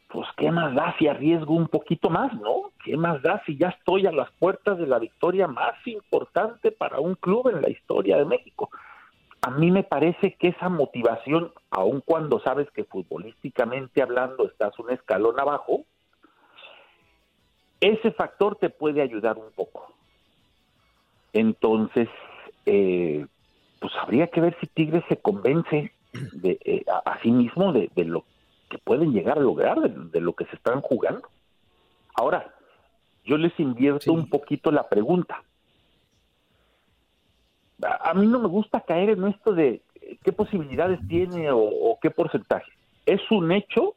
Pues, 0.09 0.29
¿qué 0.37 0.51
más 0.53 0.75
da 0.75 0.95
si 0.99 1.09
arriesgo 1.09 1.55
un 1.55 1.67
poquito 1.67 2.11
más, 2.11 2.33
no? 2.35 2.71
¿Qué 2.85 2.99
más 2.99 3.23
da 3.23 3.43
si 3.47 3.57
ya 3.57 3.69
estoy 3.69 4.07
a 4.07 4.12
las 4.12 4.31
puertas 4.33 4.76
de 4.76 4.87
la 4.87 4.99
victoria 4.99 5.49
más 5.49 5.75
importante 5.87 6.71
para 6.71 7.00
un 7.00 7.14
club 7.14 7.49
en 7.49 7.62
la 7.62 7.71
historia 7.71 8.19
de 8.19 8.26
México? 8.26 8.69
A 9.41 9.50
mí 9.50 9.71
me 9.71 9.85
parece 9.85 10.35
que 10.35 10.49
esa 10.49 10.69
motivación, 10.69 11.50
aun 11.71 12.03
cuando 12.05 12.41
sabes 12.41 12.71
que 12.73 12.85
futbolísticamente 12.85 14.03
hablando 14.03 14.47
estás 14.47 14.79
un 14.79 14.91
escalón 14.91 15.41
abajo, 15.41 15.87
ese 17.81 18.12
factor 18.12 18.57
te 18.57 18.69
puede 18.69 19.00
ayudar 19.00 19.38
un 19.38 19.50
poco. 19.53 19.91
Entonces, 21.33 22.09
eh, 22.67 23.26
pues 23.81 23.93
habría 23.99 24.26
que 24.26 24.43
ver 24.43 24.57
si 24.61 24.67
Tigres 24.67 25.05
se 25.09 25.17
convence 25.17 25.91
de, 26.33 26.59
eh, 26.64 26.85
a, 26.87 27.19
sí 27.23 27.31
mismo 27.31 27.73
de, 27.73 27.91
lo 28.05 28.25
que 28.69 28.76
pueden 28.76 29.12
llegar 29.12 29.38
a 29.38 29.43
lograr, 29.43 29.81
de 29.81 30.21
lo 30.21 30.35
que 30.35 30.45
se 30.47 30.57
están 30.57 30.83
jugando. 30.83 31.29
Ahora, 32.14 32.55
yo 33.25 33.37
les 33.38 33.59
invierto 33.59 34.00
Sí. 34.04 34.11
un 34.11 34.28
poquito 34.28 34.71
la 34.71 34.88
pregunta. 34.88 35.43
A, 37.83 38.11
a 38.11 38.14
mí 38.14 38.26
no 38.26 38.38
me 38.40 38.49
gusta 38.49 38.81
caer 38.81 39.11
en 39.11 39.25
esto 39.26 39.52
de 39.52 39.83
eh, 40.00 40.19
qué 40.23 40.33
posibilidades 40.33 41.00
tiene 41.09 41.50
o, 41.50 41.59
o 41.59 41.99
qué 42.00 42.11
porcentaje. 42.11 42.71
Es 43.07 43.21
un 43.31 43.52
hecho 43.52 43.95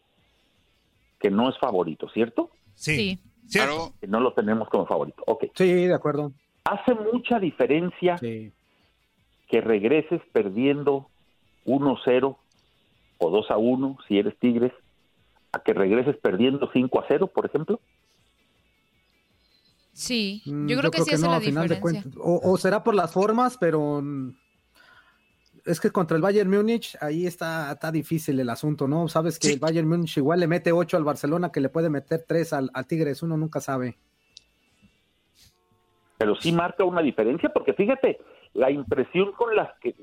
que 1.19 1.29
no 1.31 1.49
es 1.49 1.57
favorito, 1.59 2.09
¿cierto? 2.09 2.49
Sí. 2.75 2.95
Sí. 2.95 3.19
Cierto. 3.47 3.73
Claro, 3.75 3.93
Que 4.01 4.07
no 4.07 4.19
lo 4.19 4.33
tenemos 4.33 4.67
como 4.67 4.85
favorito. 4.85 5.23
Ok. 5.25 5.45
Sí, 5.55 5.71
de 5.87 5.93
acuerdo. 5.93 6.33
Hace 6.65 6.93
mucha 6.95 7.39
diferencia 7.39 8.17
Sí. 8.17 8.51
que 9.47 9.61
regreses 9.61 10.21
perdiendo 10.33 11.07
1-0 11.65 12.37
o 13.19 13.29
2 13.29 13.49
a 13.51 13.57
1 13.57 13.97
si 14.07 14.19
eres 14.19 14.37
Tigres, 14.37 14.73
a 15.53 15.59
que 15.63 15.73
regreses 15.73 16.17
perdiendo 16.17 16.69
5 16.73 16.99
a 16.99 17.05
0, 17.07 17.27
por 17.27 17.45
ejemplo. 17.45 17.79
Sí, 19.99 20.43
Mm, 20.45 20.67
yo 20.67 20.77
creo 20.77 20.91
que 20.91 21.01
sí 21.01 21.11
hace 21.15 21.25
no, 21.25 21.31
la 21.31 21.39
final 21.41 21.67
de 21.67 21.75
diferencia. 21.75 22.03
cuentas. 22.11 22.21
O, 22.23 22.51
o 22.51 22.57
será 22.57 22.83
por 22.83 22.93
las 22.93 23.11
formas, 23.11 23.57
pero 23.57 23.99
mm, 24.03 24.29
es 25.65 25.79
que 25.79 25.89
contra 25.89 26.15
el 26.15 26.21
Bayern 26.21 26.51
Múnich 26.51 26.95
ahí 27.01 27.25
está, 27.25 27.71
está 27.71 27.91
difícil 27.91 28.39
el 28.39 28.47
asunto, 28.51 28.87
¿no? 28.87 29.07
Sabes 29.07 29.39
que 29.39 29.47
Sí. 29.47 29.53
el 29.55 29.59
Bayern 29.59 29.87
Múnich 29.89 30.15
igual 30.17 30.39
le 30.39 30.45
mete 30.47 30.71
8 30.71 30.97
al 30.97 31.03
Barcelona 31.03 31.51
que 31.51 31.61
le 31.61 31.69
puede 31.69 31.89
meter 31.89 32.23
3 32.27 32.53
al, 32.53 32.69
al 32.75 32.85
Tigres, 32.85 33.23
uno 33.23 33.37
nunca 33.37 33.59
sabe. 33.59 33.97
Pero 36.19 36.35
sí 36.35 36.51
marca 36.51 36.83
una 36.83 37.01
diferencia, 37.01 37.49
porque 37.49 37.73
fíjate, 37.73 38.19
la 38.53 38.69
impresión 38.69 39.31
con 39.33 39.55
las 39.55 39.69
que 39.81 39.95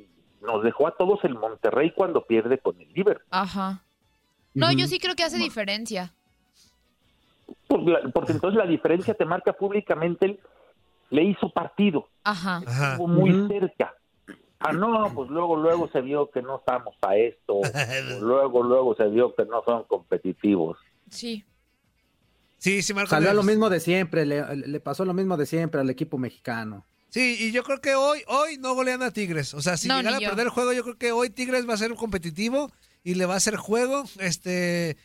nos 0.43 0.65
dejó 0.65 0.89
a 0.89 0.97
todos 0.97 1.21
el 1.23 1.35
Monterrey 1.35 1.93
cuando 1.95 2.27
pierde 2.27 2.59
con 2.59 2.81
el 2.81 2.89
Liverpool. 2.93 3.27
Ajá. 3.31 3.85
No, 4.55 4.73
yo 4.73 4.81
Ujú. 4.81 4.89
sí 4.89 4.99
creo 4.99 5.15
que 5.15 5.23
hace 5.23 5.39
diferencia. 5.39 6.15
Por 7.75 7.89
la- 7.91 8.09
Porque 8.13 8.31
entonces 8.33 8.57
la 8.57 8.67
diferencia 8.67 9.15
te 9.15 9.25
marca 9.25 9.53
públicamente 9.53 10.39
le 11.11 11.25
hizo 11.25 11.51
partido, 11.51 12.09
Ajá. 12.23 12.63
Ajá. 12.67 12.93
estuvo 12.93 13.09
muy 13.09 13.49
cerca. 13.49 13.93
Ah, 14.61 14.73
no, 14.73 15.13
pues 15.15 15.29
luego, 15.29 15.57
luego 15.57 15.89
se 15.91 16.01
vio 16.01 16.31
que 16.31 16.41
no 16.41 16.59
estamos 16.59 16.95
para 17.01 17.17
esto. 17.17 17.61
luego, 18.21 18.63
luego 18.63 18.95
se 18.95 19.09
vio 19.09 19.35
que 19.35 19.45
no 19.45 19.63
son 19.65 19.83
competitivos. 19.85 20.79
Sí. 21.11 21.45
Sí, 22.59 22.81
sí, 22.83 22.95
Marco. 22.95 23.11
Salió 23.11 23.35
lo 23.35 23.43
mismo 23.43 23.69
de 23.69 23.81
siempre, 23.81 24.25
le, 24.25 24.57
le 24.57 24.81
pasó 24.81 25.05
lo 25.05 25.13
mismo 25.15 25.37
de 25.37 25.47
siempre 25.47 25.81
al 25.81 25.91
equipo 25.91 26.17
mexicano. 26.17 26.85
Sí, 27.09 27.37
y 27.41 27.53
yo 27.53 27.63
creo 27.65 27.81
que 27.81 27.95
hoy, 27.97 28.21
hoy 28.29 28.57
no 28.59 28.75
golean 28.75 29.03
a 29.03 29.11
Tigres. 29.11 29.53
O 29.55 29.61
sea, 29.61 29.77
si 29.77 29.89
No, 29.89 29.99
llegara 29.99 30.17
a 30.17 30.21
perder 30.21 30.47
el 30.47 30.51
juego, 30.51 30.73
yo 30.73 30.83
creo 30.85 30.97
que 30.97 31.13
hoy 31.13 31.29
Tigres 31.31 31.69
va 31.69 31.75
a 31.75 31.79
ser 31.79 31.95
competitivo 31.95 32.71
y 33.03 33.15
le 33.17 33.27
va 33.27 33.35
a 33.35 33.37
hacer 33.37 33.57
juego. 33.57 34.05
Este, 34.19 34.97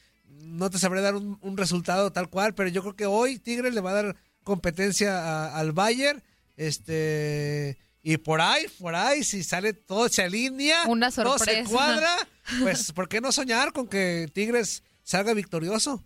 no 0.43 0.69
te 0.69 0.77
sabré 0.77 1.01
dar 1.01 1.15
un, 1.15 1.37
un 1.41 1.57
resultado 1.57 2.11
tal 2.11 2.29
cual, 2.29 2.53
pero 2.55 2.69
yo 2.69 2.81
creo 2.81 2.95
que 2.95 3.05
hoy 3.05 3.39
Tigres 3.39 3.73
le 3.73 3.81
va 3.81 3.91
a 3.91 4.01
dar 4.03 4.15
competencia 4.43 5.19
a- 5.19 5.57
al 5.59 5.71
Bayern. 5.73 6.21
Este, 6.57 7.77
y 8.03 8.17
por 8.17 8.41
ahí, 8.41 8.65
por 8.79 8.95
ahí, 8.95 9.23
si 9.23 9.43
sale 9.43 9.73
todo 9.73 10.09
se 10.09 10.23
alinea, 10.23 10.83
Una 10.87 11.09
todo 11.11 11.37
se 11.37 11.45
sorpresa. 11.45 11.69
cuadra, 11.69 12.09
pues, 12.61 12.91
¿por 12.91 13.07
qué 13.07 13.21
no 13.21 13.31
soñar 13.31 13.71
con 13.73 13.87
que 13.87 14.29
Tigres 14.33 14.83
salga 15.03 15.33
victorioso? 15.33 16.03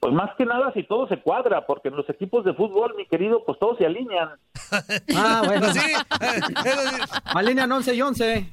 Pues 0.00 0.12
más 0.14 0.30
que 0.36 0.44
nada 0.44 0.72
si 0.74 0.82
todo 0.84 1.06
se 1.06 1.20
cuadra, 1.22 1.64
porque 1.64 1.88
en 1.88 1.96
los 1.96 2.08
equipos 2.10 2.44
de 2.44 2.54
fútbol, 2.54 2.94
mi 2.96 3.06
querido, 3.06 3.44
pues 3.46 3.56
todos 3.60 3.78
se 3.78 3.86
alinean. 3.86 4.30
Ah, 5.14 5.42
bueno, 5.46 5.66
Pues 5.72 5.84
sí, 5.84 5.92
eh, 6.20 6.80
alinean 7.24 7.70
11 7.70 7.94
y 7.94 8.02
11. 8.02 8.52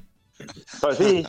Pues 0.80 0.96
sí, 0.98 1.26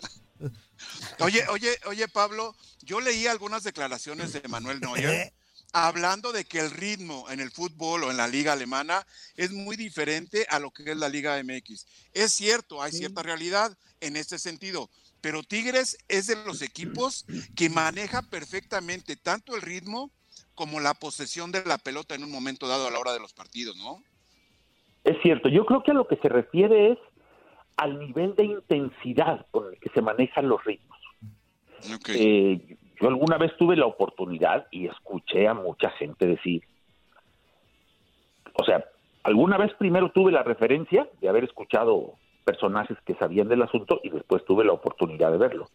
Oye, 1.22 1.44
oye, 1.50 1.70
oye, 1.86 2.08
Pablo, 2.08 2.56
yo 2.82 3.02
leí 3.02 3.28
algunas 3.28 3.64
declaraciones 3.64 4.34
de 4.34 4.48
Manuel 4.48 4.80
Neuer 4.80 5.34
hablando 5.74 6.32
de 6.32 6.44
que 6.44 6.60
el 6.60 6.72
ritmo 6.72 7.30
en 7.30 7.40
el 7.40 7.52
fútbol 7.52 8.04
o 8.04 8.12
en 8.12 8.18
la 8.18 8.28
liga 8.28 8.54
alemana 8.54 9.06
es 9.38 9.52
muy 9.52 9.78
diferente 9.78 10.46
a 10.50 10.60
lo 10.60 10.72
que 10.72 10.92
es 10.92 10.98
la 10.98 11.08
liga 11.08 11.42
MX. 11.42 11.86
Es 12.14 12.34
cierto, 12.34 12.82
hay 12.82 12.92
cierta 12.92 13.24
realidad 13.24 13.78
en 14.02 14.18
este 14.18 14.38
sentido, 14.38 14.90
pero 15.22 15.44
Tigres 15.44 15.98
es 16.10 16.28
de 16.28 16.36
los 16.44 16.62
equipos 16.62 17.26
que 17.56 17.70
maneja 17.70 18.22
perfectamente 18.22 19.16
tanto 19.16 19.56
el 19.56 19.62
ritmo 19.62 20.12
como 20.56 20.82
la 20.82 20.94
posesión 20.94 21.52
de 21.52 21.64
la 21.64 21.78
pelota 21.78 22.16
en 22.16 22.24
un 22.24 22.32
momento 22.32 22.68
dado 22.68 22.88
a 22.88 22.92
la 22.92 23.00
hora 23.00 23.14
de 23.14 23.20
los 23.20 23.34
partidos, 23.34 23.78
¿no? 23.78 24.04
es 25.04 25.18
cierto. 25.22 25.50
Yo 25.50 25.66
creo 25.66 25.84
que 25.84 25.92
a 25.92 25.96
lo 25.96 26.08
que 26.08 26.18
se 26.18 26.30
refiere 26.30 26.92
es 26.92 26.98
al 27.78 28.00
nivel 28.00 28.36
de 28.36 28.46
intensidad 28.46 29.46
con 29.52 29.68
el 29.68 29.80
que 29.80 29.90
se 29.90 30.02
manejan 30.02 30.48
los 30.48 30.64
ritmos. 30.64 30.91
Eh, 32.10 32.78
yo 33.00 33.08
alguna 33.08 33.38
vez 33.38 33.56
tuve 33.58 33.76
la 33.76 33.86
oportunidad 33.86 34.68
y 34.72 34.88
escuché 34.88 35.48
a 35.48 35.54
mucha 35.54 35.90
gente 35.92 36.28
decir, 36.28 36.64
o 38.54 38.64
sea, 38.64 38.86
alguna 39.24 39.58
vez 39.58 39.74
primero 39.76 40.12
tuve 40.12 40.32
la 40.32 40.44
referencia 40.44 41.08
de 41.20 41.30
haber 41.30 41.44
escuchado 41.44 42.14
personajes 42.44 42.98
que 43.06 43.16
sabían 43.16 43.48
del 43.48 43.62
asunto 43.62 44.00
y 44.04 44.10
después 44.10 44.44
tuve 44.46 44.66
la 44.66 44.74
oportunidad 44.74 45.32
de 45.32 45.38
verlo. 45.38 45.70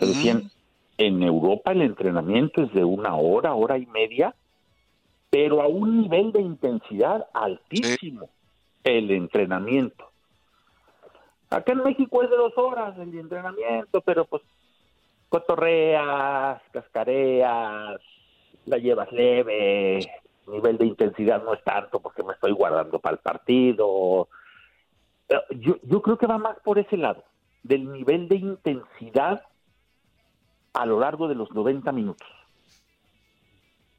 Ujú. 0.00 0.08
decían, 0.12 0.50
en 0.98 1.22
Europa 1.22 1.72
el 1.72 1.82
entrenamiento 1.82 2.62
es 2.62 2.72
de 2.72 2.84
una 2.84 3.16
hora, 3.16 3.54
hora 3.54 3.78
y 3.78 3.86
media, 3.86 4.34
pero 5.30 5.60
a 5.62 5.66
un 5.66 6.02
nivel 6.02 6.32
de 6.32 6.40
intensidad 6.40 7.26
altísimo 7.34 8.30
el 8.84 9.10
entrenamiento. 9.10 10.10
Acá 11.50 11.72
en 11.72 11.82
México 11.82 12.22
es 12.22 12.30
de 12.30 12.36
dos 12.36 12.56
horas 12.56 12.96
el 12.98 13.16
entrenamiento, 13.18 14.00
pero 14.00 14.24
pues 14.24 14.42
cotorreas, 15.28 16.60
cascareas, 16.72 18.00
la 18.66 18.78
llevas 18.78 19.10
leve, 19.12 19.98
nivel 20.46 20.78
de 20.78 20.86
intensidad 20.86 21.42
no 21.42 21.54
es 21.54 21.62
tanto 21.64 22.00
porque 22.00 22.22
me 22.22 22.32
estoy 22.32 22.52
guardando 22.52 22.98
para 23.00 23.14
el 23.16 23.20
partido. 23.22 24.28
Yo, 25.58 25.76
yo 25.82 26.02
creo 26.02 26.18
que 26.18 26.26
va 26.26 26.38
más 26.38 26.56
por 26.64 26.78
ese 26.78 26.96
lado, 26.96 27.24
del 27.62 27.90
nivel 27.92 28.28
de 28.28 28.36
intensidad 28.36 29.42
a 30.72 30.86
lo 30.86 31.00
largo 31.00 31.26
de 31.26 31.34
los 31.34 31.50
90 31.52 31.90
minutos. 31.92 32.28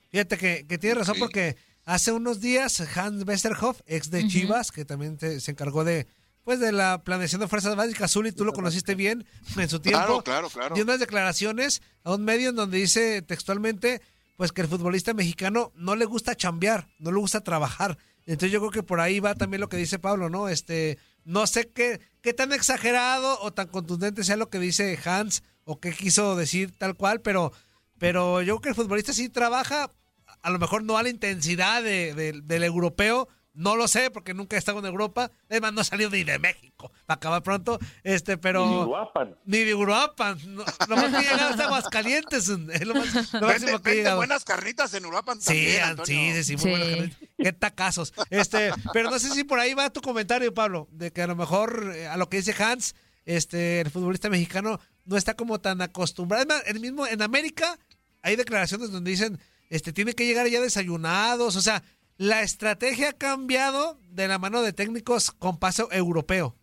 Fíjate 0.10 0.38
que, 0.38 0.66
que 0.68 0.78
tiene 0.78 0.96
razón 1.00 1.16
porque 1.20 1.56
hace 1.86 2.12
unos 2.14 2.40
días 2.40 2.80
Hans 2.98 3.28
Westerhoff, 3.28 3.82
ex 3.86 4.10
de. 4.10 4.26
Chivas, 4.28 4.72
que 4.72 4.86
también 4.86 5.18
te- 5.18 5.40
se 5.42 5.52
encargó 5.52 5.84
de 5.84 6.08
pues 6.48 6.62
de 6.62 6.72
la 6.72 7.04
planeación 7.04 7.42
de 7.42 7.50
fuerzas 7.50 7.76
básicas 7.76 8.04
azul 8.04 8.26
y 8.26 8.32
tú 8.32 8.46
lo 8.46 8.54
conociste 8.54 8.96
bien 8.96 9.26
en 9.58 9.68
su 9.68 9.82
tiempo. 9.82 10.00
Claro, 10.00 10.24
claro, 10.24 10.50
claro. 10.50 10.76
dio 10.76 10.86
unas 10.86 10.98
declaraciones 11.02 11.82
a 12.06 12.14
un 12.14 12.24
medio 12.24 12.52
en 12.52 12.56
donde 12.56 12.78
dice 12.78 13.22
textualmente 13.22 14.02
pues 14.38 14.54
que 14.54 14.62
el 14.62 14.70
futbolista 14.70 15.14
mexicano 15.14 15.74
no 15.76 15.98
le 15.98 16.06
gusta 16.06 16.36
chambear, 16.36 16.88
no 17.00 17.12
le 17.12 17.20
gusta 17.20 17.42
trabajar. 17.42 17.98
Entonces 18.26 18.50
yo 18.54 18.60
creo 18.60 18.72
que 18.72 18.82
por 18.82 19.02
ahí 19.02 19.20
va 19.20 19.36
también 19.36 19.60
lo 19.60 19.68
que 19.68 19.76
dice 19.76 20.00
Pablo, 20.00 20.30
¿no? 20.30 20.48
Este, 20.48 20.98
no 21.26 21.48
sé 21.48 21.68
qué, 21.68 22.00
qué 22.22 22.34
tan 22.34 22.54
exagerado 22.54 23.38
o 23.42 23.52
tan 23.52 23.68
contundente 23.68 24.24
sea 24.24 24.38
lo 24.38 24.50
que 24.50 24.60
dice 24.60 24.98
Hans 25.04 25.44
o 25.66 25.82
qué 25.82 25.92
quiso 25.92 26.38
decir 26.38 26.72
tal 26.72 26.96
cual, 26.96 27.20
pero, 27.20 27.52
pero 27.98 28.42
yo 28.42 28.54
creo 28.56 28.62
que 28.62 28.70
el 28.70 28.76
futbolista 28.76 29.12
sí 29.12 29.28
trabaja 29.28 29.92
a 30.42 30.50
lo 30.50 30.60
mejor 30.60 30.84
no 30.84 30.98
a 30.98 31.04
la 31.04 31.10
intensidad 31.10 31.84
de- 31.84 32.14
de- 32.14 32.40
del 32.42 32.64
europeo, 32.64 33.28
no 33.58 33.76
lo 33.76 33.88
sé 33.88 34.10
porque 34.12 34.34
nunca 34.34 34.56
he 34.56 34.60
estado 34.60 34.80
en 34.80 34.86
Europa, 34.86 35.32
además 35.50 35.74
no 35.74 35.82
he 35.82 35.84
salido 35.84 36.10
ni 36.12 36.24
de 36.24 36.40
México, 36.40 36.92
para 37.06 37.16
acabar 37.18 37.44
pronto, 37.44 37.80
este, 38.04 38.38
pero... 38.38 38.64
Y 38.66 38.76
Uruapan. 38.84 39.36
Ni 39.46 39.58
de 39.60 39.74
Uruapan, 39.76 40.38
no, 40.56 40.64
lo 40.88 40.96
más 40.96 41.06
que 41.12 41.18
he 41.18 41.32
llegado 41.32 41.50
hasta 41.50 41.64
Aguascalientes, 41.66 42.48
es 42.50 42.86
lo, 42.88 42.94
más, 42.96 43.34
lo 43.34 43.48
Vende, 43.48 43.80
que 43.82 43.92
he 43.92 43.96
llegado. 43.96 44.18
buenas 44.18 44.46
carnitas 44.46 44.94
en 44.94 45.06
Uruapan 45.06 45.42
Sí, 45.42 45.48
también, 45.48 45.82
ah, 45.84 45.88
Antonio. 45.90 46.34
sí, 46.36 46.44
sí, 46.44 46.44
sí, 46.44 46.54
muy 46.56 46.64
Sí. 46.64 46.70
buenas 46.70 46.90
carnitas. 46.98 47.20
Qué 47.38 47.54
tacazos. 47.54 48.14
Este, 48.30 48.72
pero 48.94 49.10
no 49.10 49.20
sé 49.20 49.30
si 49.32 49.44
por 49.44 49.60
ahí 49.60 49.74
va 49.74 49.90
tu 49.90 50.02
comentario, 50.02 50.54
Pablo, 50.54 50.88
de 50.92 51.12
que 51.12 51.22
a 51.24 51.28
lo 51.28 51.36
mejor 51.36 51.92
eh, 51.96 52.08
a 52.08 52.16
lo 52.18 52.30
que 52.30 52.38
dice 52.38 52.56
Hans, 52.64 52.96
este, 53.26 53.82
el 53.82 53.90
futbolista 53.92 54.30
mexicano 54.30 54.80
no 55.06 55.18
está 55.18 55.34
como 55.36 55.60
tan 55.60 55.82
acostumbrado. 55.82 56.44
Además, 56.44 56.64
el 56.68 56.80
mismo 56.80 57.06
en 57.08 57.22
América 57.22 57.78
hay 58.22 58.36
declaraciones 58.36 58.92
donde 58.92 59.12
dicen, 59.12 59.40
este, 59.70 59.92
tiene 59.94 60.14
que 60.14 60.26
llegar 60.26 60.48
ya 60.48 60.62
desayunados, 60.62 61.56
o 61.56 61.62
sea, 61.62 61.84
la 62.18 62.42
estrategia 62.42 63.10
ha 63.10 63.14
cambiado 63.14 63.98
de 64.10 64.28
la 64.28 64.40
mano 64.40 64.62
de 64.62 64.74
técnicos 64.74 65.32
con 65.32 65.60
paso 65.60 65.92
europeo. 65.92 66.56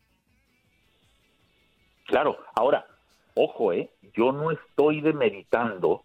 Claro, 2.06 2.36
ahora, 2.54 2.86
ojo, 3.34 3.72
¿eh? 3.72 3.90
Yo 4.14 4.32
no 4.32 4.50
estoy 4.50 5.00
demeritando 5.00 6.04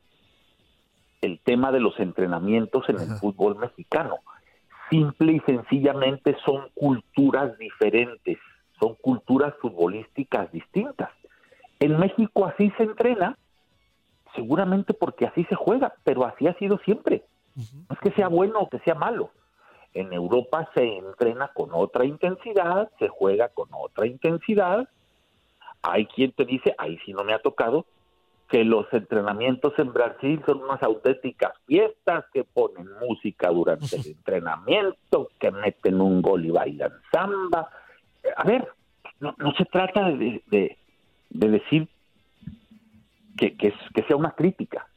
el 1.21 1.39
tema 1.39 1.71
de 1.71 1.79
los 1.79 1.99
entrenamientos 1.99 2.87
en 2.89 2.99
el 2.99 3.09
fútbol 3.17 3.57
mexicano. 3.57 4.19
Simple 4.89 5.33
y 5.33 5.39
sencillamente 5.41 6.35
son 6.45 6.69
culturas 6.73 7.57
diferentes, 7.57 8.37
son 8.79 8.95
culturas 8.95 9.53
futbolísticas 9.61 10.51
distintas. 10.51 11.09
En 11.79 11.99
México 11.99 12.45
así 12.45 12.71
se 12.77 12.83
entrena, 12.83 13.37
seguramente 14.35 14.93
porque 14.93 15.25
así 15.25 15.43
se 15.45 15.55
juega, 15.55 15.93
pero 16.03 16.25
así 16.25 16.47
ha 16.47 16.53
sido 16.55 16.77
siempre. 16.79 17.23
No 17.55 17.95
es 17.95 17.99
que 17.99 18.11
sea 18.11 18.29
bueno 18.29 18.59
o 18.59 18.69
que 18.69 18.79
sea 18.79 18.95
malo. 18.95 19.31
En 19.93 20.13
Europa 20.13 20.69
se 20.75 20.83
entrena 20.97 21.49
con 21.53 21.69
otra 21.73 22.05
intensidad, 22.05 22.89
se 22.99 23.07
juega 23.07 23.49
con 23.49 23.69
otra 23.71 24.05
intensidad, 24.05 24.87
hay 25.81 26.05
quien 26.07 26.31
te 26.33 26.45
dice, 26.45 26.75
ahí 26.77 26.97
sí 27.05 27.13
no 27.13 27.23
me 27.23 27.33
ha 27.33 27.39
tocado, 27.39 27.85
que 28.49 28.63
los 28.63 28.91
entrenamientos 28.93 29.73
en 29.77 29.93
Brasil 29.93 30.41
son 30.45 30.63
unas 30.63 30.81
auténticas 30.83 31.53
fiestas, 31.67 32.25
que 32.33 32.43
ponen 32.43 32.87
música 32.99 33.49
durante 33.49 33.95
el 33.95 34.07
entrenamiento, 34.17 35.29
que 35.39 35.51
meten 35.51 36.01
un 36.01 36.21
gol 36.21 36.45
y 36.45 36.49
bailan 36.51 36.91
samba. 37.11 37.69
A 38.35 38.43
ver, 38.43 38.67
no, 39.19 39.33
no 39.37 39.53
se 39.53 39.65
trata 39.65 40.09
de, 40.11 40.43
de- 40.47 40.77
de 41.31 41.47
decir 41.47 41.87
que, 43.37 43.55
que, 43.55 43.67
es- 43.67 43.91
que 43.93 44.03
sea 44.03 44.17
una 44.17 44.31
crítica. 44.31 44.87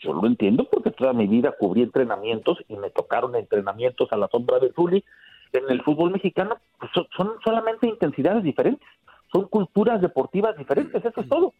Yo 0.00 0.12
lo 0.12 0.26
entiendo 0.26 0.68
porque 0.70 0.90
toda 0.90 1.12
mi 1.12 1.26
vida 1.26 1.54
cubrí 1.58 1.82
entrenamientos 1.82 2.58
y 2.68 2.76
me 2.76 2.90
tocaron 2.90 3.34
entrenamientos 3.36 4.08
a 4.12 4.16
la 4.16 4.28
sombra 4.28 4.58
del 4.58 4.72
Zuli. 4.74 5.04
En 5.52 5.64
el 5.70 5.82
fútbol 5.82 6.10
mexicano 6.12 6.56
pues, 6.78 6.90
son- 6.94 7.06
son 7.16 7.30
solamente 7.44 7.86
intensidades 7.86 8.42
diferentes 8.42 8.86
son 9.34 9.48
culturas 9.48 10.02
deportivas 10.02 10.58
diferentes, 10.58 11.02
eso 11.02 11.20
es 11.22 11.26
todo. 11.26 11.54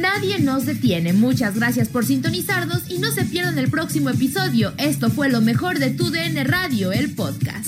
Nadie 0.00 0.38
nos 0.38 0.66
detiene. 0.66 1.12
Muchas 1.12 1.58
gracias 1.58 1.88
por 1.88 2.04
sintonizarnos 2.04 2.88
y 2.88 3.00
no 3.00 3.08
se 3.08 3.24
pierdan 3.24 3.58
el 3.58 3.68
próximo 3.68 4.08
episodio. 4.08 4.70
Esto 4.78 5.10
fue 5.10 5.28
lo 5.30 5.40
mejor 5.40 5.80
de 5.80 5.90
tu 5.90 6.10
DN 6.12 6.44
Radio, 6.44 6.92
el 6.92 7.12
podcast. 7.16 7.66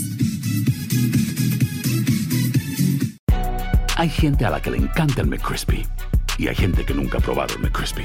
Hay 3.96 4.08
gente 4.08 4.44
a 4.44 4.50
la 4.50 4.60
que 4.62 4.70
le 4.70 4.78
encanta 4.78 5.20
el 5.22 5.26
McCrispy 5.28 5.84
y 6.38 6.46
hay 6.46 6.54
gente 6.54 6.84
que 6.84 6.94
nunca 6.94 7.18
ha 7.18 7.20
probado 7.20 7.54
el 7.56 7.60
McCrispy. 7.62 8.04